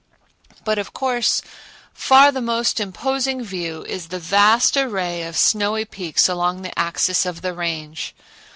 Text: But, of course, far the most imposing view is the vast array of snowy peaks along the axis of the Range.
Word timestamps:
But, 0.63 0.79
of 0.79 0.93
course, 0.93 1.43
far 1.93 2.31
the 2.31 2.41
most 2.41 2.79
imposing 2.79 3.43
view 3.43 3.85
is 3.85 4.07
the 4.07 4.17
vast 4.17 4.75
array 4.75 5.21
of 5.21 5.37
snowy 5.37 5.85
peaks 5.85 6.27
along 6.27 6.63
the 6.63 6.73
axis 6.79 7.23
of 7.23 7.43
the 7.43 7.53
Range. 7.53 8.11